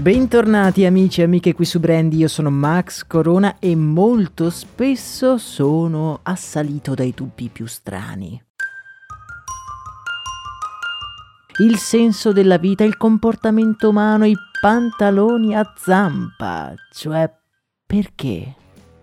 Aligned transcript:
Bentornati 0.00 0.86
amici 0.86 1.20
e 1.20 1.24
amiche 1.24 1.52
qui 1.52 1.66
su 1.66 1.78
Brandy, 1.78 2.16
io 2.16 2.28
sono 2.28 2.48
Max 2.48 3.04
Corona 3.06 3.58
e 3.58 3.76
molto 3.76 4.48
spesso 4.48 5.36
sono 5.36 6.20
assalito 6.22 6.94
dai 6.94 7.12
dubbi 7.14 7.50
più 7.52 7.66
strani. 7.66 8.42
Il 11.58 11.76
senso 11.76 12.32
della 12.32 12.56
vita, 12.56 12.82
il 12.82 12.96
comportamento 12.96 13.90
umano, 13.90 14.24
i 14.24 14.34
pantaloni 14.58 15.54
a 15.54 15.70
zampa, 15.76 16.72
cioè 16.94 17.30
perché? 17.84 18.54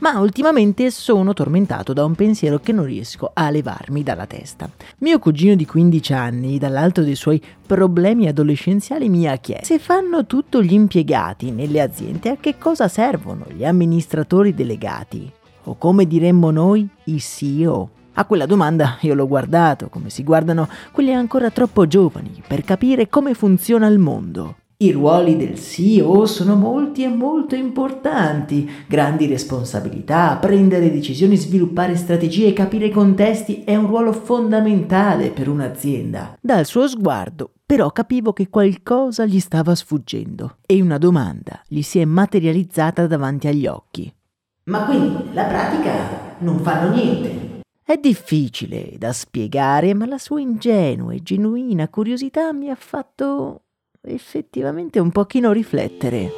Ma 0.00 0.18
ultimamente 0.18 0.90
sono 0.90 1.32
tormentato 1.32 1.92
da 1.92 2.04
un 2.04 2.14
pensiero 2.14 2.58
che 2.58 2.72
non 2.72 2.84
riesco 2.84 3.30
a 3.32 3.50
levarmi 3.50 4.02
dalla 4.02 4.26
testa. 4.26 4.68
Mio 4.98 5.18
cugino 5.18 5.54
di 5.54 5.66
15 5.66 6.12
anni, 6.12 6.58
dall'alto 6.58 7.02
dei 7.02 7.14
suoi 7.14 7.42
problemi 7.66 8.28
adolescenziali, 8.28 9.08
mi 9.08 9.28
ha 9.28 9.36
chiesto 9.36 9.66
se 9.66 9.78
fanno 9.78 10.26
tutto 10.26 10.62
gli 10.62 10.72
impiegati 10.72 11.50
nelle 11.50 11.80
aziende 11.80 12.30
a 12.30 12.36
che 12.38 12.58
cosa 12.58 12.88
servono 12.88 13.46
gli 13.50 13.64
amministratori 13.64 14.54
delegati 14.54 15.30
o 15.64 15.76
come 15.76 16.06
diremmo 16.06 16.50
noi 16.50 16.88
i 17.04 17.20
CEO. 17.20 17.90
A 18.14 18.24
quella 18.24 18.46
domanda 18.46 18.98
io 19.02 19.14
l'ho 19.14 19.28
guardato 19.28 19.88
come 19.88 20.10
si 20.10 20.24
guardano 20.24 20.68
quelli 20.90 21.12
ancora 21.12 21.50
troppo 21.50 21.86
giovani 21.86 22.42
per 22.46 22.64
capire 22.64 23.08
come 23.08 23.34
funziona 23.34 23.86
il 23.86 23.98
mondo. 23.98 24.56
I 24.80 24.92
ruoli 24.92 25.36
del 25.36 25.58
CEO 25.58 26.24
sono 26.26 26.54
molti 26.54 27.02
e 27.02 27.08
molto 27.08 27.56
importanti, 27.56 28.70
grandi 28.86 29.26
responsabilità, 29.26 30.36
prendere 30.36 30.92
decisioni, 30.92 31.36
sviluppare 31.36 31.96
strategie, 31.96 32.52
capire 32.52 32.86
i 32.86 32.92
contesti 32.92 33.64
è 33.64 33.74
un 33.74 33.88
ruolo 33.88 34.12
fondamentale 34.12 35.30
per 35.30 35.48
un'azienda. 35.48 36.38
Dal 36.40 36.64
suo 36.64 36.86
sguardo 36.86 37.54
però 37.66 37.90
capivo 37.90 38.32
che 38.32 38.48
qualcosa 38.48 39.26
gli 39.26 39.40
stava 39.40 39.74
sfuggendo 39.74 40.58
e 40.64 40.80
una 40.80 40.98
domanda 40.98 41.60
gli 41.66 41.82
si 41.82 41.98
è 41.98 42.04
materializzata 42.04 43.08
davanti 43.08 43.48
agli 43.48 43.66
occhi. 43.66 44.14
Ma 44.66 44.84
quindi 44.84 45.24
nella 45.24 45.46
pratica 45.46 46.36
non 46.38 46.60
fanno 46.60 46.94
niente? 46.94 47.62
È 47.82 47.96
difficile 47.96 48.94
da 48.96 49.12
spiegare, 49.12 49.92
ma 49.94 50.06
la 50.06 50.18
sua 50.18 50.40
ingenua 50.40 51.14
e 51.14 51.20
genuina 51.20 51.88
curiosità 51.88 52.52
mi 52.52 52.70
ha 52.70 52.76
fatto 52.76 53.62
effettivamente 54.14 54.98
un 54.98 55.10
pochino 55.10 55.52
riflettere. 55.52 56.30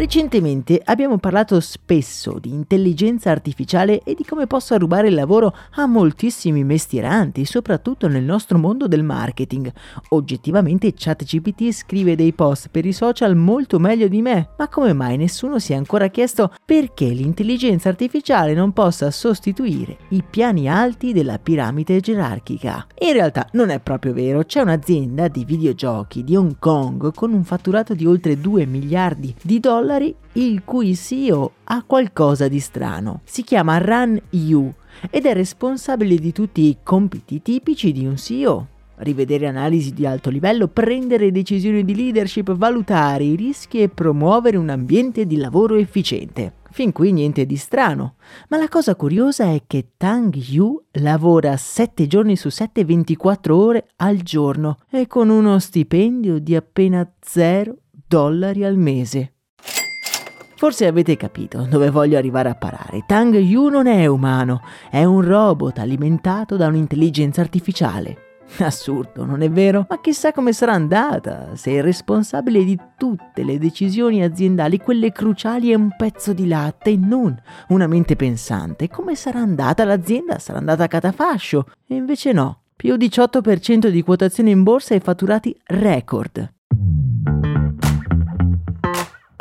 Recentemente 0.00 0.80
abbiamo 0.82 1.18
parlato 1.18 1.60
spesso 1.60 2.38
di 2.40 2.48
intelligenza 2.48 3.30
artificiale 3.30 4.00
e 4.02 4.14
di 4.14 4.24
come 4.24 4.46
possa 4.46 4.78
rubare 4.78 5.08
il 5.08 5.14
lavoro 5.14 5.54
a 5.72 5.84
moltissimi 5.84 6.64
mestieranti, 6.64 7.44
soprattutto 7.44 8.08
nel 8.08 8.24
nostro 8.24 8.56
mondo 8.56 8.88
del 8.88 9.02
marketing. 9.02 9.70
Oggettivamente 10.08 10.94
ChatGPT 10.96 11.70
scrive 11.72 12.16
dei 12.16 12.32
post 12.32 12.68
per 12.70 12.86
i 12.86 12.94
social 12.94 13.36
molto 13.36 13.78
meglio 13.78 14.08
di 14.08 14.22
me, 14.22 14.48
ma 14.56 14.68
come 14.68 14.94
mai 14.94 15.18
nessuno 15.18 15.58
si 15.58 15.74
è 15.74 15.76
ancora 15.76 16.08
chiesto 16.08 16.54
perché 16.64 17.08
l'intelligenza 17.08 17.90
artificiale 17.90 18.54
non 18.54 18.72
possa 18.72 19.10
sostituire 19.10 19.98
i 20.08 20.22
piani 20.22 20.66
alti 20.66 21.12
della 21.12 21.38
piramide 21.38 22.00
gerarchica? 22.00 22.86
In 23.00 23.12
realtà 23.12 23.46
non 23.52 23.68
è 23.68 23.80
proprio 23.80 24.14
vero, 24.14 24.44
c'è 24.44 24.62
un'azienda 24.62 25.28
di 25.28 25.44
videogiochi 25.44 26.24
di 26.24 26.36
Hong 26.36 26.56
Kong 26.58 27.12
con 27.12 27.34
un 27.34 27.44
fatturato 27.44 27.92
di 27.92 28.06
oltre 28.06 28.40
2 28.40 28.64
miliardi 28.64 29.34
di 29.42 29.60
dollari 29.60 29.88
dollari, 29.90 30.14
il 30.34 30.62
cui 30.64 30.94
CEO 30.94 31.52
ha 31.64 31.82
qualcosa 31.84 32.46
di 32.46 32.60
strano. 32.60 33.22
Si 33.24 33.42
chiama 33.42 33.78
Ran 33.78 34.20
Yu 34.30 34.72
ed 35.10 35.26
è 35.26 35.34
responsabile 35.34 36.16
di 36.16 36.32
tutti 36.32 36.62
i 36.62 36.78
compiti 36.82 37.42
tipici 37.42 37.90
di 37.90 38.06
un 38.06 38.16
CEO. 38.16 38.68
Rivedere 38.96 39.46
analisi 39.46 39.92
di 39.92 40.04
alto 40.04 40.28
livello, 40.28 40.68
prendere 40.68 41.32
decisioni 41.32 41.84
di 41.84 41.94
leadership, 41.94 42.52
valutare 42.52 43.24
i 43.24 43.34
rischi 43.34 43.80
e 43.80 43.88
promuovere 43.88 44.58
un 44.58 44.68
ambiente 44.68 45.24
di 45.24 45.36
lavoro 45.36 45.76
efficiente. 45.76 46.54
Fin 46.70 46.92
qui 46.92 47.10
niente 47.10 47.46
di 47.46 47.56
strano, 47.56 48.14
ma 48.48 48.58
la 48.58 48.68
cosa 48.68 48.94
curiosa 48.94 49.46
è 49.52 49.62
che 49.66 49.92
Tang 49.96 50.32
Yu 50.32 50.84
lavora 51.00 51.56
7 51.56 52.06
giorni 52.06 52.36
su 52.36 52.48
7, 52.48 52.84
24 52.84 53.56
ore 53.56 53.88
al 53.96 54.18
giorno 54.18 54.76
e 54.88 55.06
con 55.08 55.30
uno 55.30 55.58
stipendio 55.58 56.38
di 56.38 56.54
appena 56.54 57.10
0 57.20 57.74
dollari 58.06 58.64
al 58.64 58.76
mese. 58.76 59.32
Forse 60.60 60.86
avete 60.86 61.16
capito 61.16 61.62
dove 61.62 61.88
voglio 61.88 62.18
arrivare 62.18 62.50
a 62.50 62.54
parare. 62.54 63.04
Tang 63.06 63.34
Yu 63.34 63.68
non 63.68 63.86
è 63.86 64.04
umano, 64.04 64.60
è 64.90 65.04
un 65.04 65.22
robot 65.22 65.78
alimentato 65.78 66.56
da 66.56 66.66
un'intelligenza 66.66 67.40
artificiale. 67.40 68.42
Assurdo, 68.60 69.24
non 69.24 69.40
è 69.40 69.50
vero? 69.50 69.86
Ma 69.88 70.02
chissà 70.02 70.32
come 70.32 70.52
sarà 70.52 70.74
andata 70.74 71.56
se 71.56 71.70
il 71.70 71.82
responsabile 71.82 72.62
di 72.62 72.78
tutte 72.98 73.42
le 73.42 73.56
decisioni 73.56 74.22
aziendali, 74.22 74.76
quelle 74.76 75.12
cruciali, 75.12 75.70
è 75.70 75.74
un 75.74 75.96
pezzo 75.96 76.34
di 76.34 76.46
latte 76.46 76.90
e 76.90 76.98
non 76.98 77.34
una 77.68 77.86
mente 77.86 78.14
pensante. 78.14 78.90
Come 78.90 79.14
sarà 79.14 79.38
andata 79.38 79.84
l'azienda? 79.84 80.38
Sarà 80.38 80.58
andata 80.58 80.84
a 80.84 80.88
catafascio? 80.88 81.68
E 81.88 81.94
invece 81.94 82.32
no, 82.32 82.64
più 82.76 82.96
18% 82.96 83.86
di 83.88 84.02
quotazione 84.02 84.50
in 84.50 84.62
borsa 84.62 84.94
e 84.94 85.00
fatturati 85.00 85.58
record. 85.68 86.52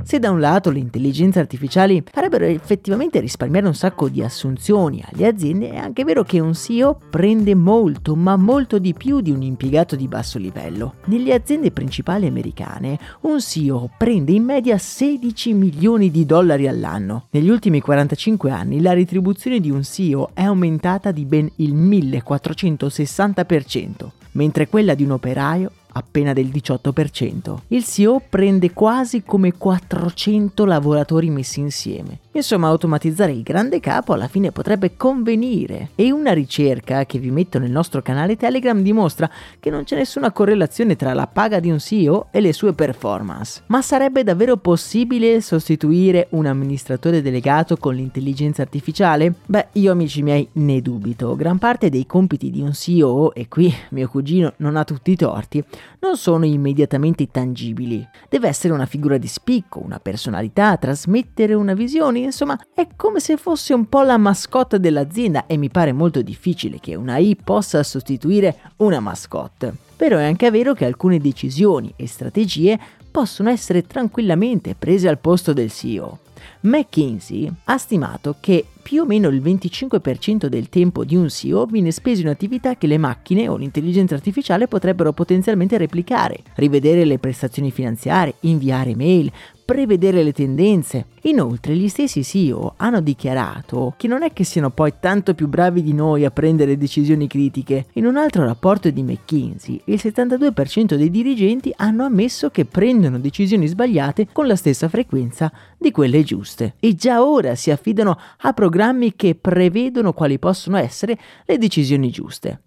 Se 0.09 0.17
da 0.17 0.31
un 0.31 0.39
lato 0.39 0.71
le 0.71 0.79
intelligenze 0.79 1.37
artificiali 1.37 2.01
farebbero 2.03 2.45
effettivamente 2.45 3.19
risparmiare 3.19 3.67
un 3.67 3.75
sacco 3.75 4.09
di 4.09 4.23
assunzioni 4.23 5.03
alle 5.05 5.27
aziende, 5.27 5.69
è 5.69 5.77
anche 5.77 6.03
vero 6.03 6.23
che 6.23 6.39
un 6.39 6.55
CEO 6.55 6.99
prende 7.11 7.53
molto, 7.53 8.15
ma 8.15 8.35
molto 8.35 8.79
di 8.79 8.95
più 8.95 9.21
di 9.21 9.29
un 9.29 9.43
impiegato 9.43 9.95
di 9.95 10.07
basso 10.07 10.39
livello. 10.39 10.95
Nelle 11.05 11.35
aziende 11.35 11.69
principali 11.69 12.25
americane, 12.25 12.97
un 13.21 13.39
CEO 13.39 13.91
prende 13.99 14.31
in 14.31 14.45
media 14.45 14.79
16 14.79 15.53
milioni 15.53 16.09
di 16.09 16.25
dollari 16.25 16.67
all'anno. 16.67 17.27
Negli 17.29 17.51
ultimi 17.51 17.79
45 17.79 18.49
anni 18.49 18.81
la 18.81 18.93
retribuzione 18.93 19.59
di 19.59 19.69
un 19.69 19.83
CEO 19.83 20.31
è 20.33 20.41
aumentata 20.41 21.11
di 21.11 21.25
ben 21.25 21.47
il 21.57 21.75
1460%, 21.75 24.09
mentre 24.31 24.67
quella 24.67 24.95
di 24.95 25.03
un 25.03 25.11
operaio 25.11 25.69
appena 25.99 26.33
del 26.33 26.47
18%. 26.47 27.57
Il 27.67 27.83
CEO 27.85 28.21
prende 28.27 28.73
quasi 28.73 29.23
come 29.23 29.53
400 29.53 30.65
lavoratori 30.65 31.29
messi 31.29 31.59
insieme. 31.59 32.19
Insomma, 32.31 32.67
automatizzare 32.69 33.31
il 33.31 33.43
grande 33.43 33.79
capo 33.79 34.13
alla 34.13 34.27
fine 34.27 34.51
potrebbe 34.51 34.95
convenire. 34.95 35.89
E 35.95 36.11
una 36.11 36.31
ricerca 36.31 37.05
che 37.05 37.19
vi 37.19 37.31
metto 37.31 37.59
nel 37.59 37.71
nostro 37.71 38.01
canale 38.01 38.37
Telegram 38.37 38.81
dimostra 38.81 39.29
che 39.59 39.69
non 39.69 39.83
c'è 39.83 39.95
nessuna 39.97 40.31
correlazione 40.31 40.95
tra 40.95 41.13
la 41.13 41.27
paga 41.27 41.59
di 41.59 41.69
un 41.69 41.79
CEO 41.79 42.27
e 42.31 42.39
le 42.39 42.53
sue 42.53 42.73
performance. 42.73 43.63
Ma 43.67 43.81
sarebbe 43.81 44.23
davvero 44.23 44.57
possibile 44.57 45.41
sostituire 45.41 46.27
un 46.31 46.45
amministratore 46.45 47.21
delegato 47.21 47.77
con 47.77 47.93
l'intelligenza 47.93 48.61
artificiale? 48.61 49.33
Beh, 49.45 49.67
io 49.73 49.91
amici 49.91 50.21
miei 50.21 50.47
ne 50.53 50.81
dubito. 50.81 51.35
Gran 51.35 51.57
parte 51.57 51.89
dei 51.89 52.05
compiti 52.05 52.49
di 52.49 52.61
un 52.61 52.73
CEO, 52.73 53.33
e 53.33 53.47
qui 53.47 53.73
mio 53.89 54.07
cugino 54.07 54.53
non 54.57 54.77
ha 54.77 54.85
tutti 54.85 55.11
i 55.11 55.15
torti, 55.15 55.63
non 55.99 56.17
sono 56.17 56.45
immediatamente 56.45 57.27
tangibili. 57.27 58.07
Deve 58.29 58.47
essere 58.47 58.73
una 58.73 58.85
figura 58.85 59.17
di 59.17 59.27
spicco, 59.27 59.81
una 59.83 59.99
personalità, 59.99 60.77
trasmettere 60.77 61.53
una 61.53 61.73
visione, 61.73 62.19
insomma 62.19 62.59
è 62.73 62.87
come 62.95 63.19
se 63.19 63.37
fosse 63.37 63.73
un 63.73 63.87
po' 63.87 64.01
la 64.01 64.17
mascotte 64.17 64.79
dell'azienda 64.79 65.45
e 65.45 65.57
mi 65.57 65.69
pare 65.69 65.91
molto 65.91 66.21
difficile 66.21 66.79
che 66.79 66.95
una 66.95 67.17
I 67.17 67.37
possa 67.41 67.83
sostituire 67.83 68.57
una 68.77 68.99
mascotte. 68.99 69.73
Però 69.99 70.17
è 70.17 70.23
anche 70.23 70.49
vero 70.49 70.73
che 70.73 70.85
alcune 70.85 71.19
decisioni 71.19 71.91
e 71.97 72.07
strategie 72.07 72.79
possono 73.19 73.49
essere 73.49 73.85
tranquillamente 73.85 74.75
prese 74.79 75.09
al 75.09 75.17
posto 75.17 75.51
del 75.51 75.69
CEO. 75.69 76.19
McKinsey 76.61 77.51
ha 77.65 77.77
stimato 77.77 78.37
che 78.39 78.65
più 78.81 79.01
o 79.01 79.05
meno 79.05 79.27
il 79.27 79.41
25% 79.41 80.45
del 80.45 80.69
tempo 80.69 81.03
di 81.03 81.17
un 81.17 81.29
CEO 81.29 81.65
viene 81.65 81.91
speso 81.91 82.21
in 82.21 82.29
attività 82.29 82.77
che 82.77 82.87
le 82.87 82.97
macchine 82.97 83.49
o 83.49 83.57
l'intelligenza 83.57 84.15
artificiale 84.15 84.69
potrebbero 84.69 85.11
potenzialmente 85.11 85.77
replicare, 85.77 86.37
rivedere 86.55 87.03
le 87.03 87.19
prestazioni 87.19 87.71
finanziarie, 87.71 88.35
inviare 88.41 88.95
mail, 88.95 89.29
prevedere 89.69 90.23
le 90.23 90.33
tendenze. 90.33 91.05
Inoltre 91.23 91.75
gli 91.75 91.89
stessi 91.89 92.23
CEO 92.23 92.73
hanno 92.77 93.01
dichiarato 93.01 93.93
che 93.97 94.07
non 94.07 94.23
è 94.23 94.33
che 94.33 94.43
siano 94.43 94.71
poi 94.71 94.93
tanto 94.99 95.35
più 95.35 95.47
bravi 95.47 95.83
di 95.83 95.93
noi 95.93 96.25
a 96.25 96.31
prendere 96.31 96.75
decisioni 96.75 97.27
critiche. 97.27 97.85
In 97.93 98.07
un 98.07 98.17
altro 98.17 98.43
rapporto 98.45 98.89
di 98.89 99.03
McKinsey, 99.03 99.79
il 99.85 99.99
72% 100.01 100.95
dei 100.95 101.11
dirigenti 101.11 101.71
hanno 101.75 102.03
ammesso 102.03 102.49
che 102.49 102.65
prendono 102.65 103.19
decisioni 103.19 103.67
sbagliate 103.67 104.29
con 104.31 104.47
la 104.47 104.55
stessa 104.55 104.89
frequenza 104.89 105.51
di 105.77 105.91
quelle 105.91 106.23
giuste. 106.23 106.73
E 106.79 106.95
già 106.95 107.23
ora 107.23 107.53
si 107.53 107.69
affidano 107.69 108.17
a 108.39 108.53
programmi 108.53 109.15
che 109.15 109.35
prevedono 109.35 110.13
quali 110.13 110.39
possono 110.39 110.77
essere 110.77 111.15
le 111.45 111.59
decisioni 111.59 112.09
giuste. 112.09 112.61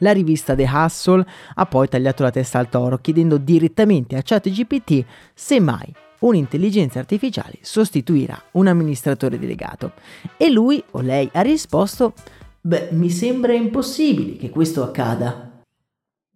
La 0.00 0.12
rivista 0.12 0.54
The 0.54 0.68
Hustle 0.70 1.26
ha 1.54 1.66
poi 1.66 1.88
tagliato 1.88 2.22
la 2.22 2.30
testa 2.30 2.58
al 2.58 2.68
toro 2.68 2.98
chiedendo 2.98 3.36
direttamente 3.38 4.16
a 4.16 4.22
ChatGPT 4.22 5.04
se 5.34 5.60
mai 5.60 5.92
un'intelligenza 6.20 6.98
artificiale 6.98 7.58
sostituirà 7.60 8.40
un 8.52 8.66
amministratore 8.66 9.38
delegato. 9.38 9.92
E 10.36 10.50
lui 10.50 10.82
o 10.92 11.00
lei 11.00 11.28
ha 11.32 11.40
risposto: 11.42 12.14
Beh, 12.60 12.88
mi 12.92 13.10
sembra 13.10 13.52
impossibile 13.52 14.36
che 14.36 14.50
questo 14.50 14.82
accada. 14.82 15.62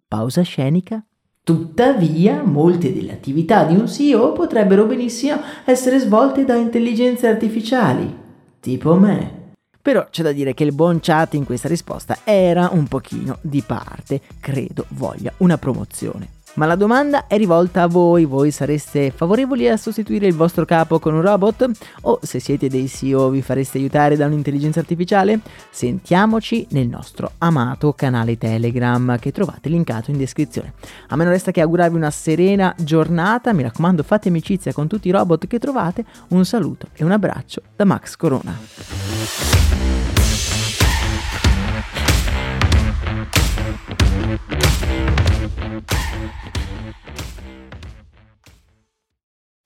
Pausa 0.07 0.41
scenica. 0.41 1.03
Tuttavia, 1.43 2.41
molte 2.43 2.91
delle 2.91 3.11
attività 3.11 3.65
di 3.65 3.75
un 3.75 3.87
CEO 3.87 4.31
potrebbero 4.31 4.85
benissimo 4.85 5.39
essere 5.63 5.99
svolte 5.99 6.43
da 6.43 6.55
intelligenze 6.55 7.27
artificiali, 7.27 8.11
tipo 8.59 8.95
me. 8.95 9.43
Però 9.85 10.07
c'è 10.09 10.23
da 10.23 10.31
dire 10.31 10.55
che 10.55 10.63
il 10.63 10.73
buon 10.73 10.97
chat 10.99 11.35
in 11.35 11.45
questa 11.45 11.67
risposta 11.67 12.17
era 12.23 12.69
un 12.71 12.87
pochino 12.87 13.37
di 13.41 13.61
parte, 13.61 14.19
credo 14.39 14.87
voglia 14.89 15.31
una 15.37 15.59
promozione. 15.59 16.27
Ma 16.55 16.65
la 16.65 16.75
domanda 16.75 17.27
è 17.27 17.35
rivolta 17.35 17.81
a 17.81 17.87
voi, 17.87 18.23
voi 18.23 18.49
sareste 18.49 19.11
favorevoli 19.11 19.67
a 19.67 19.75
sostituire 19.75 20.25
il 20.25 20.35
vostro 20.35 20.63
capo 20.63 20.99
con 20.99 21.13
un 21.13 21.21
robot? 21.21 21.69
O 22.03 22.19
se 22.21 22.39
siete 22.39 22.69
dei 22.69 22.87
CEO 22.87 23.27
vi 23.27 23.41
fareste 23.41 23.77
aiutare 23.77 24.15
da 24.15 24.25
un'intelligenza 24.25 24.79
artificiale? 24.79 25.41
Sentiamoci 25.69 26.65
nel 26.69 26.87
nostro 26.87 27.31
amato 27.39 27.91
canale 27.91 28.37
Telegram 28.37 29.19
che 29.19 29.33
trovate 29.33 29.67
linkato 29.67 30.11
in 30.11 30.17
descrizione. 30.17 30.73
A 31.09 31.17
me 31.17 31.25
non 31.25 31.33
resta 31.33 31.51
che 31.51 31.59
augurarvi 31.59 31.97
una 31.97 32.11
serena 32.11 32.73
giornata, 32.77 33.51
mi 33.51 33.63
raccomando 33.63 34.01
fate 34.03 34.29
amicizia 34.29 34.71
con 34.71 34.87
tutti 34.87 35.09
i 35.09 35.11
robot 35.11 35.47
che 35.47 35.59
trovate, 35.59 36.05
un 36.29 36.45
saluto 36.45 36.87
e 36.93 37.03
un 37.03 37.11
abbraccio 37.11 37.63
da 37.75 37.83
Max 37.83 38.15
Corona. 38.15 38.57